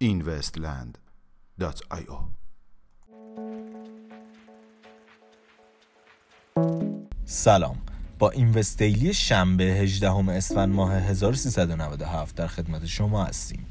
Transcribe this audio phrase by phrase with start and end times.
[0.00, 2.18] investland.io
[7.24, 7.76] سلام.
[8.18, 13.66] با اینوستیلی شنبه 18 اسفند ماه 1397 در خدمت شما هستیم.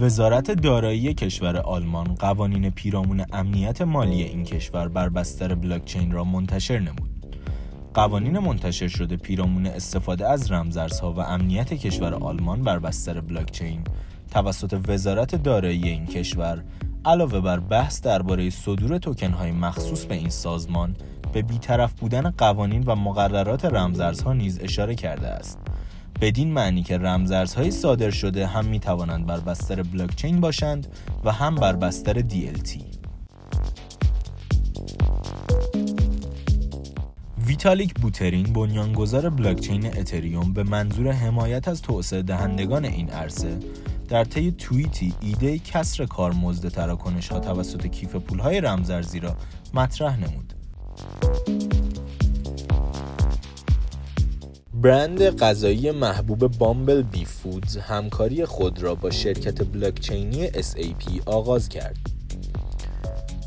[0.00, 6.78] وزارت دارایی کشور آلمان قوانین پیرامون امنیت مالی این کشور بر بستر بلاکچین را منتشر
[6.78, 7.36] نمود.
[7.94, 13.84] قوانین منتشر شده پیرامون استفاده از رمزارزها و امنیت کشور آلمان بر بستر بلاکچین
[14.30, 16.64] توسط وزارت دارایی این کشور
[17.04, 20.96] علاوه بر بحث درباره صدور توکن های مخصوص به این سازمان
[21.32, 25.58] به بیطرف بودن قوانین و مقررات رمزارزها نیز اشاره کرده است
[26.20, 30.86] بدین معنی که رمزارزهای صادر شده هم می توانند بر بستر بلاکچین باشند
[31.24, 32.82] و هم بر بستر DLT
[37.46, 43.58] ویتالیک بوترین بنیانگذار بلاکچین اتریوم به منظور حمایت از توسعه دهندگان این عرصه
[44.08, 49.36] در طی توییتی ایده کسر کارمزد تراکنش ها توسط کیف پول های رمزارزی را
[49.74, 50.54] مطرح نمود.
[54.82, 61.96] برند غذایی محبوب بامبل بی فودز همکاری خود را با شرکت بلاکچینی SAP آغاز کرد.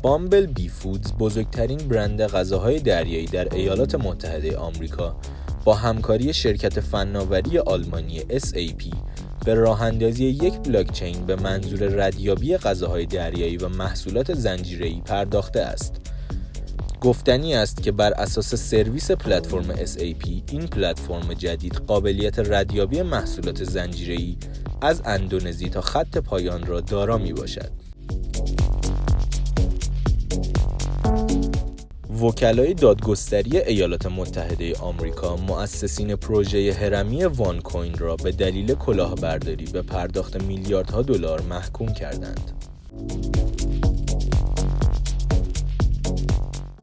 [0.02, 5.16] بامبل بی فودز بزرگترین برند غذاهای دریایی در ایالات متحده آمریکا
[5.64, 8.96] با همکاری شرکت فناوری آلمانی SAP
[9.44, 16.01] به راه اندازی یک بلاکچین به منظور ردیابی غذاهای دریایی و محصولات زنجیره‌ای پرداخته است.
[17.02, 24.36] گفتنی است که بر اساس سرویس پلتفرم SAP این پلتفرم جدید قابلیت ردیابی محصولات زنجیره‌ای
[24.80, 27.70] از اندونزی تا خط پایان را دارا می باشد.
[32.20, 39.82] وکلای دادگستری ایالات متحده آمریکا مؤسسین پروژه هرمی وان کوین را به دلیل کلاهبرداری به
[39.82, 42.52] پرداخت میلیاردها دلار محکوم کردند.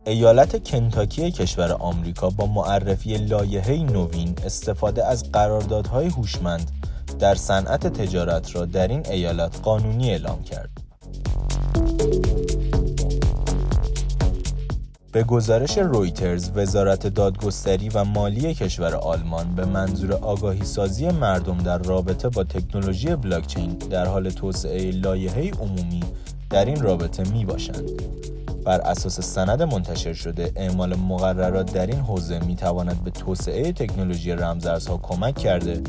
[0.10, 6.72] ایالت کنتاکی کشور آمریکا با معرفی لایحه نوین استفاده از قراردادهای هوشمند
[7.20, 10.70] در صنعت تجارت را در این ایالت قانونی اعلام کرد.
[15.12, 21.78] به گزارش رویترز وزارت دادگستری و مالی کشور آلمان به منظور آگاهی سازی مردم در
[21.78, 26.04] رابطه با تکنولوژی بلاکچین در حال توسعه لایحه عمومی
[26.50, 27.92] در این رابطه می باشند.
[28.66, 34.32] بر اساس سند منتشر شده اعمال مقررات در این حوزه می تواند به توسعه تکنولوژی
[34.32, 35.82] رمزارزها کمک کرده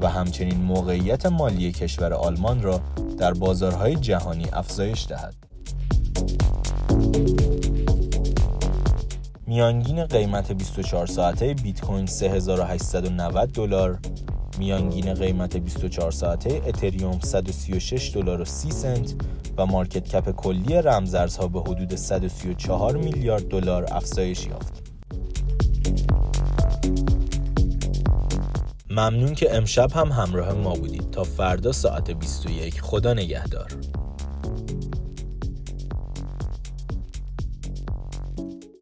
[0.00, 2.80] و همچنین موقعیت مالی کشور آلمان را
[3.18, 5.34] در بازارهای جهانی افزایش دهد.
[9.46, 13.98] میانگین قیمت 24 ساعته بیت کوین 3890 دلار
[14.58, 19.14] میانگین قیمت 24 ساعته اتریوم 136 دلار و 30 سنت
[19.58, 24.82] و مارکت کپ کلی رمزارزها به حدود 134 میلیارد دلار افزایش یافت.
[28.90, 33.68] ممنون که امشب هم همراه ما بودید تا فردا ساعت 21 خدا نگهدار